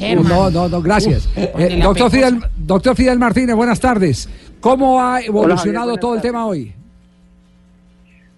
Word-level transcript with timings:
No, 0.00 0.50
no, 0.50 0.68
no, 0.68 0.82
gracias. 0.82 1.28
Eh, 1.36 1.80
doctor, 1.82 2.10
Fidel, 2.10 2.40
doctor 2.56 2.96
Fidel 2.96 3.18
Martínez, 3.18 3.54
buenas 3.54 3.80
tardes. 3.80 4.28
¿Cómo 4.60 5.00
ha 5.00 5.20
evolucionado 5.20 5.96
todo 5.96 6.14
el 6.14 6.20
tema 6.20 6.46
hoy? 6.46 6.72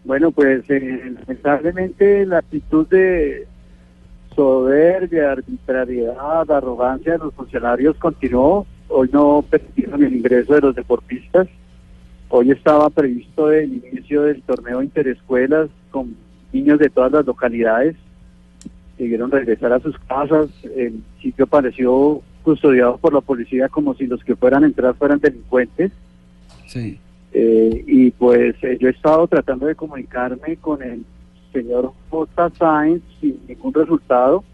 Bueno, 0.05 0.31
pues 0.31 0.69
eh, 0.69 1.15
lamentablemente 1.21 2.27
la 2.27 2.39
actitud 2.39 2.87
de 2.89 3.47
soberbia, 4.35 5.33
arbitrariedad, 5.33 6.51
arrogancia 6.51 7.13
de 7.13 7.19
los 7.19 7.35
funcionarios 7.35 7.97
continuó. 7.97 8.67
Hoy 8.89 9.09
no 9.13 9.45
permitieron 9.49 10.05
el 10.05 10.15
ingreso 10.15 10.55
de 10.55 10.61
los 10.61 10.75
deportistas. 10.75 11.49
Hoy 12.29 12.51
estaba 12.51 12.91
previsto 12.91 13.51
el 13.51 13.83
inicio 13.93 14.23
del 14.23 14.43
torneo 14.43 14.83
interescuelas 14.83 15.71
con 15.91 16.15
niños 16.53 16.79
de 16.79 16.91
todas 16.91 17.13
las 17.13 17.27
localidades 17.27 17.97
debieron 18.99 19.31
regresar 19.31 19.73
a 19.73 19.81
sus 19.81 19.99
casas. 20.01 20.49
El 20.75 21.03
sitio 21.21 21.47
pareció 21.47 22.23
custodiado 22.43 22.97
por 22.99 23.13
la 23.13 23.21
policía 23.21 23.69
como 23.69 23.95
si 23.95 24.07
los 24.07 24.23
que 24.23 24.37
fueran 24.37 24.65
a 24.65 24.67
entrar 24.67 24.95
fueran 24.95 25.19
delincuentes. 25.19 25.93
Sí. 26.67 26.99
Eh, 27.33 27.85
y 27.87 28.11
pues 28.13 28.55
eh, 28.63 28.79
yo 28.81 28.89
he 28.89 28.93
estado 28.93 29.27
tratando 29.27 29.67
de 29.67 29.75
comunicarme 29.75 30.57
con 30.57 30.83
el 30.83 31.05
señor 31.53 31.93
J. 32.11 32.51
Sainz 32.59 33.03
sin 33.21 33.41
ningún 33.47 33.75
resultado. 33.75 34.45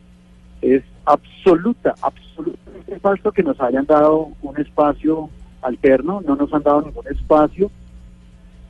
Es 0.61 0.83
absoluta, 1.05 1.95
absolutamente 2.01 2.99
falso 3.01 3.33
que 3.33 3.43
nos 3.43 3.61
hayan 3.61 3.85
dado 3.85 4.29
un 4.43 4.61
espacio 4.61 5.29
alterno, 5.61 6.23
no 6.27 6.37
nos 6.37 6.53
han 6.53 6.63
dado 6.63 6.83
ningún 6.83 7.07
espacio. 7.09 7.71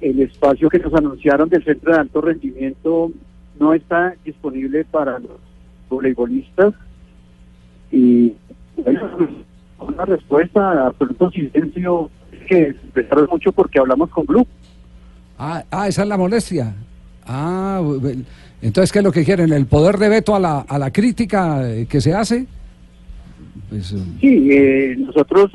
El 0.00 0.20
espacio 0.20 0.68
que 0.68 0.78
nos 0.78 0.92
anunciaron 0.94 1.48
del 1.48 1.64
centro 1.64 1.92
de 1.92 2.00
alto 2.00 2.20
rendimiento 2.20 3.12
no 3.58 3.72
está 3.72 4.14
disponible 4.24 4.84
para 4.84 5.18
los 5.18 5.38
voleibolistas 5.92 6.74
y 7.90 8.32
una 9.78 10.04
respuesta 10.04 10.72
a 10.72 10.86
absoluto 10.88 11.30
silencio 11.30 12.10
que 12.48 12.68
expresaron 12.68 13.28
mucho 13.30 13.52
porque 13.52 13.78
hablamos 13.78 14.10
con 14.10 14.26
Blue. 14.26 14.46
Ah, 15.38 15.64
ah, 15.70 15.88
esa 15.88 16.02
es 16.02 16.08
la 16.08 16.16
molestia. 16.16 16.74
Ah, 17.26 17.80
entonces, 18.60 18.92
¿qué 18.92 18.98
es 18.98 19.04
lo 19.04 19.12
que 19.12 19.24
quieren? 19.24 19.52
¿El 19.52 19.66
poder 19.66 19.98
de 19.98 20.08
veto 20.08 20.34
a 20.34 20.40
la, 20.40 20.60
a 20.60 20.78
la 20.78 20.90
crítica 20.90 21.68
eh, 21.68 21.86
que 21.86 22.00
se 22.00 22.14
hace? 22.14 22.46
Pues, 23.68 23.92
eh, 23.92 23.98
sí, 24.20 24.48
eh, 24.50 24.96
nosotros, 24.98 25.52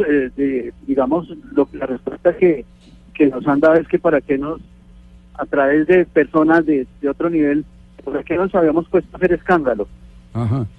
digamos, 0.85 1.29
lo, 1.53 1.67
la 1.73 1.85
respuesta 1.85 2.35
que, 2.35 2.65
que 3.13 3.27
nos 3.27 3.45
han 3.47 3.59
dado 3.59 3.75
es 3.75 3.87
que 3.87 3.99
para 3.99 4.21
que 4.21 4.37
nos, 4.37 4.61
a 5.35 5.45
través 5.45 5.87
de 5.87 6.05
personas 6.05 6.65
de, 6.65 6.87
de 7.01 7.09
otro 7.09 7.29
nivel, 7.29 7.65
¿por 8.03 8.23
qué 8.23 8.35
nos 8.35 8.53
habíamos 8.55 8.87
puesto 8.89 9.09
a 9.13 9.17
hacer 9.17 9.33
escándalo? 9.33 9.87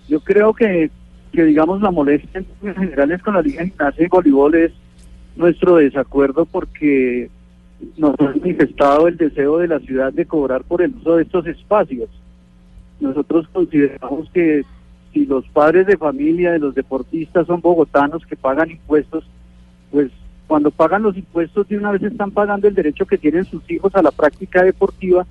Yo 0.08 0.20
creo 0.20 0.54
que, 0.54 0.90
que, 1.32 1.44
digamos, 1.44 1.80
la 1.80 1.90
molestia 1.90 2.42
en 2.62 2.74
general 2.74 3.12
es 3.12 3.22
con 3.22 3.34
la 3.34 3.42
Liga 3.42 3.64
Gimnasia 3.64 4.04
y 4.04 4.08
Voleibol 4.08 4.54
es 4.54 4.72
nuestro 5.36 5.76
desacuerdo 5.76 6.44
porque 6.46 7.30
nos 7.96 8.14
ha 8.18 8.24
manifestado 8.24 9.08
el 9.08 9.16
deseo 9.16 9.58
de 9.58 9.68
la 9.68 9.78
ciudad 9.80 10.12
de 10.12 10.26
cobrar 10.26 10.64
por 10.64 10.82
el 10.82 10.94
uso 10.96 11.16
de 11.16 11.22
estos 11.22 11.46
espacios. 11.46 12.08
Nosotros 13.00 13.46
consideramos 13.52 14.28
que 14.30 14.64
si 15.12 15.26
los 15.26 15.46
padres 15.48 15.86
de 15.86 15.96
familia 15.96 16.52
de 16.52 16.58
los 16.58 16.74
deportistas 16.74 17.46
son 17.46 17.60
bogotanos 17.60 18.26
que 18.26 18.36
pagan 18.36 18.70
impuestos, 18.70 19.24
pues 19.90 20.10
cuando 20.46 20.70
pagan 20.70 21.02
los 21.02 21.16
impuestos 21.16 21.68
de 21.68 21.78
una 21.78 21.92
vez 21.92 22.02
están 22.02 22.30
pagando 22.30 22.66
el 22.66 22.74
derecho 22.74 23.06
que 23.06 23.18
tienen 23.18 23.44
sus 23.44 23.68
hijos 23.70 23.94
a 23.94 24.02
la 24.02 24.10
práctica 24.10 24.64
deportiva 24.64 25.26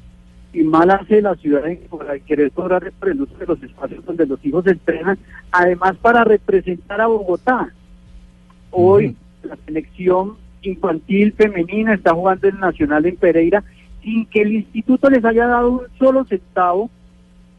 y 0.57 0.63
mal 0.63 0.89
hace 0.89 1.21
la 1.21 1.35
ciudad 1.35 1.67
en 1.67 1.79
querer 2.25 2.51
cobrar 2.51 2.91
por 2.99 3.09
el 3.09 3.21
uso 3.21 3.37
de 3.37 3.45
los 3.45 3.61
espacios 3.61 4.03
donde 4.03 4.25
los 4.25 4.43
hijos 4.43 4.63
se 4.63 4.71
entrenan, 4.71 5.19
además 5.51 5.95
para 6.01 6.23
representar 6.23 6.99
a 6.99 7.05
Bogotá. 7.05 7.71
Hoy 8.71 9.15
la 9.43 9.55
selección 9.65 10.33
infantil 10.63 11.33
femenina 11.33 11.93
está 11.93 12.15
jugando 12.15 12.47
el 12.47 12.59
Nacional 12.59 13.05
en 13.05 13.17
Pereira 13.17 13.63
sin 14.01 14.25
que 14.25 14.41
el 14.41 14.53
instituto 14.53 15.11
les 15.11 15.23
haya 15.23 15.45
dado 15.45 15.69
un 15.69 15.81
solo 15.99 16.25
centavo 16.25 16.89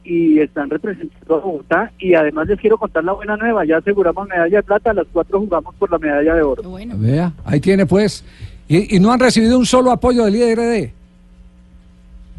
y 0.03 0.41
están 0.41 0.69
representando 0.69 1.37
a 1.37 1.39
Bogotá 1.39 1.93
y 2.01 2.15
además 2.15 2.49
les 2.49 2.59
quiero 2.59 2.79
contar 2.79 3.05
la 3.05 3.13
buena 3.13 3.37
nueva, 3.37 3.65
ya 3.65 3.77
aseguramos 3.77 4.27
medalla 4.27 4.57
de 4.57 4.63
plata, 4.65 4.93
las 4.93 5.07
cuatro 5.13 5.39
jugamos 5.39 5.73
por 5.77 5.89
la 5.93 5.99
medalla 5.99 6.35
de 6.35 6.43
oro. 6.43 6.65
Bueno. 6.65 6.97
Vea, 6.99 7.33
ahí 7.45 7.61
tiene 7.61 7.87
pues, 7.87 8.25
y, 8.67 8.97
y 8.97 8.99
no 8.99 9.13
han 9.13 9.21
recibido 9.21 9.57
un 9.57 9.67
solo 9.67 9.93
apoyo 9.93 10.25
del 10.25 10.35
IRD. 10.35 10.98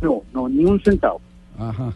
No, 0.02 0.24
no, 0.34 0.50
ni 0.50 0.66
un 0.66 0.82
centavo. 0.82 1.22
Ajá. 1.58 1.94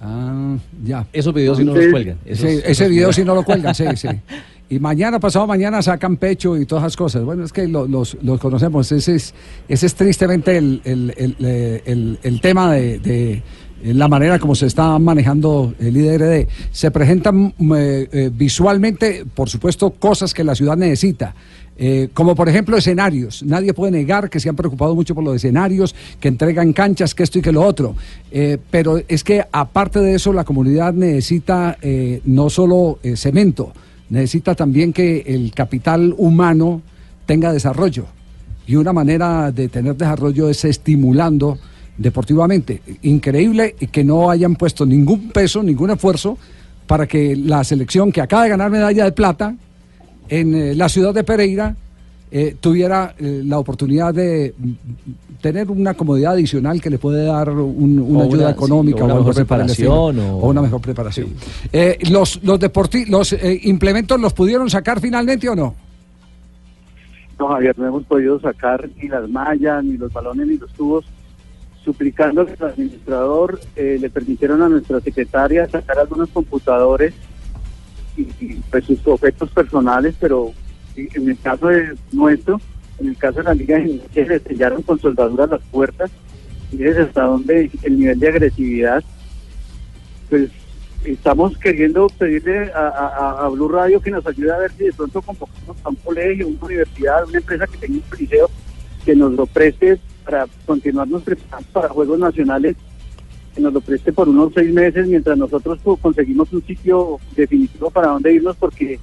Ah, 0.00 0.56
ya. 0.84 1.06
Esos 1.12 1.32
videos 1.32 1.58
si 1.58 1.64
no 1.64 1.74
los 1.74 1.86
cuelgan. 1.88 2.18
ese 2.24 2.88
video 2.88 3.12
si 3.12 3.24
no 3.24 3.34
lo 3.34 3.42
cuelgan, 3.42 3.74
sí, 3.74 3.84
sí. 3.96 4.08
Y 4.74 4.80
mañana, 4.80 5.20
pasado 5.20 5.46
mañana, 5.46 5.80
sacan 5.82 6.16
pecho 6.16 6.56
y 6.56 6.66
todas 6.66 6.82
esas 6.82 6.96
cosas. 6.96 7.22
Bueno, 7.22 7.44
es 7.44 7.52
que 7.52 7.68
los, 7.68 8.16
conocemos. 8.40 8.90
Ese 8.90 9.14
es, 9.14 9.32
ese 9.68 9.86
es 9.86 9.94
tristemente 9.94 10.56
el, 10.56 10.82
el, 10.84 12.18
el, 12.20 12.40
tema 12.40 12.72
de, 12.72 13.40
la 13.84 14.08
manera 14.08 14.40
como 14.40 14.56
se 14.56 14.66
está 14.66 14.98
manejando 14.98 15.74
el 15.78 15.96
IDRD. 15.96 16.48
Se 16.72 16.90
presentan 16.90 17.54
eh, 17.76 18.08
eh, 18.10 18.30
visualmente, 18.34 19.24
por 19.32 19.48
supuesto, 19.48 19.90
cosas 19.90 20.34
que 20.34 20.42
la 20.42 20.56
ciudad 20.56 20.76
necesita. 20.76 21.36
Eh, 21.76 22.10
como 22.14 22.34
por 22.34 22.48
ejemplo 22.48 22.76
escenarios. 22.76 23.42
Nadie 23.42 23.74
puede 23.74 23.92
negar 23.92 24.30
que 24.30 24.38
se 24.38 24.48
han 24.48 24.56
preocupado 24.56 24.94
mucho 24.94 25.14
por 25.14 25.24
los 25.24 25.36
escenarios, 25.36 25.94
que 26.20 26.28
entregan 26.28 26.72
canchas, 26.72 27.14
que 27.14 27.24
esto 27.24 27.38
y 27.38 27.42
que 27.42 27.52
lo 27.52 27.62
otro. 27.62 27.96
Eh, 28.30 28.58
pero 28.70 29.00
es 29.08 29.24
que 29.24 29.44
aparte 29.50 29.98
de 29.98 30.14
eso, 30.14 30.32
la 30.32 30.44
comunidad 30.44 30.94
necesita 30.94 31.76
eh, 31.82 32.20
no 32.24 32.48
solo 32.48 32.98
cemento, 33.16 33.72
necesita 34.10 34.54
también 34.54 34.92
que 34.92 35.24
el 35.26 35.52
capital 35.54 36.14
humano 36.16 36.82
tenga 37.26 37.52
desarrollo. 37.52 38.06
Y 38.66 38.76
una 38.76 38.92
manera 38.92 39.52
de 39.52 39.68
tener 39.68 39.96
desarrollo 39.96 40.48
es 40.48 40.64
estimulando 40.64 41.58
deportivamente. 41.96 42.80
Increíble 43.02 43.74
que 43.92 44.04
no 44.04 44.30
hayan 44.30 44.56
puesto 44.56 44.86
ningún 44.86 45.30
peso, 45.30 45.62
ningún 45.62 45.90
esfuerzo 45.90 46.38
para 46.86 47.06
que 47.06 47.36
la 47.36 47.64
selección 47.64 48.12
que 48.12 48.20
acaba 48.20 48.44
de 48.44 48.50
ganar 48.50 48.70
medalla 48.70 49.04
de 49.04 49.12
plata, 49.12 49.54
en 50.28 50.54
eh, 50.54 50.74
la 50.74 50.88
ciudad 50.88 51.12
de 51.12 51.24
Pereira 51.24 51.76
eh, 52.36 52.56
tuviera 52.58 53.14
eh, 53.16 53.42
la 53.44 53.60
oportunidad 53.60 54.12
de 54.12 54.52
mm, 54.58 54.72
tener 55.40 55.70
una 55.70 55.94
comodidad 55.94 56.32
adicional 56.32 56.80
que 56.80 56.90
le 56.90 56.98
puede 56.98 57.26
dar 57.26 57.48
una, 57.48 58.24
ayuda 58.24 58.50
económica 58.50 59.02
o 59.02 59.04
una 59.04 59.14
mejor 59.14 59.34
preparación 59.36 60.18
o... 60.18 60.38
una 60.38 60.62
mejor 60.62 60.80
preparación. 60.80 61.28
los 62.10 62.42
los, 62.42 62.60
los 63.08 63.36
implementos 63.62 64.18
los 64.18 64.32
pudieron 64.32 64.68
sacar 64.68 64.98
finalmente 64.98 65.48
o 65.48 65.54
no? 65.54 65.76
No, 67.38 67.50
Javier, 67.50 67.78
no 67.78 67.86
hemos 67.86 68.02
podido 68.02 68.40
sacar 68.40 68.90
ni 69.00 69.06
las 69.06 69.30
mallas, 69.30 69.84
ni 69.84 69.96
los 69.96 70.12
balones, 70.12 70.48
ni 70.48 70.56
los 70.56 70.72
tubos, 70.72 71.04
suplicando 71.84 72.44
que 72.46 72.54
el 72.54 72.64
administrador 72.64 73.60
le 73.76 74.10
permitieron 74.10 74.60
a 74.60 74.68
nuestra 74.68 74.98
secretaria 74.98 75.68
sacar 75.68 76.00
algunos 76.00 76.30
computadores 76.30 77.14
y, 78.16 78.54
pues 78.72 78.86
sus 78.86 79.06
objetos 79.06 79.50
personales, 79.50 80.16
pero 80.18 80.52
en 80.96 81.28
el 81.28 81.38
caso 81.38 81.68
de 81.68 81.94
nuestro, 82.12 82.60
en 82.98 83.08
el 83.08 83.16
caso 83.16 83.38
de 83.38 83.44
la 83.44 83.54
Liga 83.54 83.82
se 84.12 84.24
le 84.24 84.38
sellaron 84.40 84.82
con 84.82 84.98
soldaduras 84.98 85.50
las 85.50 85.62
puertas, 85.70 86.10
y 86.72 86.76
desde 86.76 87.02
hasta 87.02 87.22
dónde 87.22 87.70
el 87.82 87.98
nivel 87.98 88.18
de 88.18 88.28
agresividad, 88.28 89.02
pues 90.28 90.50
estamos 91.04 91.56
queriendo 91.58 92.06
pedirle 92.18 92.72
a, 92.74 93.48
Blue 93.52 93.68
Radio 93.68 94.00
que 94.00 94.10
nos 94.10 94.26
ayude 94.26 94.52
a 94.52 94.58
ver 94.58 94.72
si 94.72 94.84
de 94.84 94.92
pronto 94.92 95.20
convocamos 95.22 95.76
a 95.82 95.88
un 95.90 95.96
colegio, 95.96 96.48
una 96.48 96.66
universidad, 96.66 97.28
una 97.28 97.38
empresa 97.38 97.66
que 97.66 97.78
tenga 97.78 97.94
un 97.94 98.18
liceo 98.18 98.50
que 99.04 99.14
nos 99.14 99.32
lo 99.32 99.46
preste 99.46 99.98
para 100.24 100.46
continuarnos 100.64 101.22
preparando 101.22 101.68
para 101.72 101.88
Juegos 101.90 102.18
Nacionales 102.18 102.76
que 103.54 103.60
nos 103.60 103.72
lo 103.72 103.80
preste 103.80 104.12
por 104.12 104.28
unos 104.28 104.52
seis 104.54 104.72
meses 104.72 105.06
mientras 105.06 105.38
nosotros 105.38 105.78
conseguimos 106.00 106.52
un 106.52 106.64
sitio 106.64 107.18
definitivo 107.36 107.90
para 107.90 108.08
dónde 108.08 108.32
irnos 108.32 108.56
porque 108.56 108.98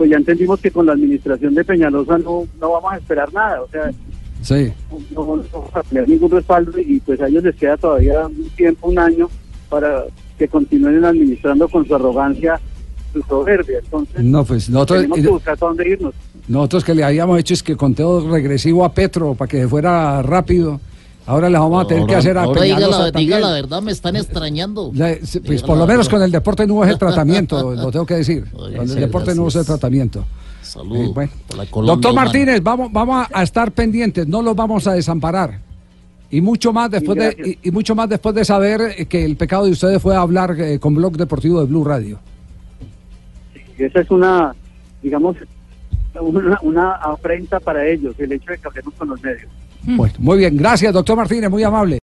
pues 0.00 0.08
ya 0.08 0.16
entendimos 0.16 0.58
que 0.58 0.70
con 0.70 0.86
la 0.86 0.94
administración 0.94 1.54
de 1.54 1.62
Peñalosa 1.62 2.16
no, 2.16 2.48
no 2.58 2.72
vamos 2.72 2.90
a 2.90 2.96
esperar 2.96 3.30
nada, 3.34 3.60
o 3.60 3.68
sea, 3.68 3.90
no, 5.10 5.26
vamos 5.26 5.46
a 5.74 5.82
tener 5.82 6.08
ningún 6.08 6.30
respaldo 6.30 6.72
y 6.78 7.00
pues 7.00 7.20
a 7.20 7.28
ellos 7.28 7.44
les 7.44 7.54
queda 7.54 7.76
todavía 7.76 8.26
un 8.26 8.48
tiempo, 8.56 8.88
un 8.88 8.98
año 8.98 9.28
para 9.68 10.04
que 10.38 10.48
continúen 10.48 11.04
administrando 11.04 11.68
con 11.68 11.86
su 11.86 11.94
arrogancia 11.94 12.58
su 13.12 13.20
soberbia. 13.24 13.80
Entonces, 13.84 14.24
no, 14.24 14.42
pues 14.42 14.70
nosotros, 14.70 15.02
tenemos 15.02 15.20
que 15.20 15.28
buscar 15.28 15.52
a 15.52 15.56
dónde 15.56 15.86
irnos. 15.90 16.14
Nosotros 16.48 16.82
que 16.82 16.94
le 16.94 17.04
habíamos 17.04 17.38
hecho 17.38 17.52
es 17.52 17.62
que 17.62 17.76
conteo 17.76 18.26
regresivo 18.26 18.86
a 18.86 18.94
Petro 18.94 19.34
para 19.34 19.50
que 19.50 19.68
fuera 19.68 20.22
rápido 20.22 20.80
Ahora 21.30 21.48
le 21.48 21.58
vamos 21.58 21.84
a 21.84 21.86
tener 21.86 22.06
que 22.08 22.16
hacer 22.16 22.36
a 22.36 22.42
ahora 22.42 22.62
diga 22.62 22.88
la, 22.88 23.10
diga 23.12 23.38
la, 23.38 23.52
verdad, 23.52 23.80
me 23.80 23.92
están 23.92 24.16
extrañando. 24.16 24.90
pues 25.46 25.62
por 25.62 25.78
lo 25.78 25.86
menos 25.86 26.08
con 26.08 26.20
el 26.20 26.32
deporte 26.32 26.66
no 26.66 26.82
es 26.82 26.90
el 26.90 26.98
tratamiento, 26.98 27.72
lo 27.72 27.90
tengo 27.92 28.04
que 28.04 28.16
decir. 28.16 28.50
con 28.50 28.74
el 28.74 28.96
deporte 28.96 29.32
no 29.32 29.46
es 29.46 29.54
el 29.54 29.64
tratamiento. 29.64 30.24
Salud. 30.60 31.16
Eh, 31.22 31.30
Doctor 31.86 32.12
Martínez, 32.12 32.60
vamos, 32.60 32.90
vamos 32.92 33.28
a 33.32 33.44
estar 33.44 33.70
pendientes, 33.70 34.26
no 34.26 34.42
los 34.42 34.56
vamos 34.56 34.88
a 34.88 34.94
desamparar. 34.94 35.60
Y 36.32 36.40
mucho 36.40 36.72
más 36.72 36.90
después 36.90 37.16
de 37.16 37.58
y, 37.62 37.70
mucho 37.70 37.94
más 37.94 38.08
después 38.08 38.34
de 38.34 38.44
saber 38.44 39.06
que 39.06 39.24
el 39.24 39.36
pecado 39.36 39.66
de 39.66 39.70
ustedes 39.70 40.02
fue 40.02 40.16
hablar 40.16 40.60
eh, 40.60 40.80
con 40.80 40.96
Blog 40.96 41.16
Deportivo 41.16 41.60
de 41.60 41.66
Blue 41.66 41.84
Radio. 41.84 42.18
Y 43.78 43.84
esa 43.84 44.00
es 44.00 44.10
una, 44.10 44.52
digamos, 45.00 45.36
una, 46.20 46.58
una 46.62 46.90
afrenta 46.94 47.60
para 47.60 47.86
ellos, 47.86 48.16
el 48.18 48.32
hecho 48.32 48.50
de 48.50 48.58
que 48.58 48.66
hablemos 48.66 48.94
con 48.94 49.10
los 49.10 49.22
medios. 49.22 49.48
Bueno, 49.82 50.14
muy 50.18 50.38
bien, 50.38 50.56
gracias, 50.56 50.92
doctor 50.92 51.16
Martínez, 51.16 51.50
muy 51.50 51.62
amable. 51.62 51.98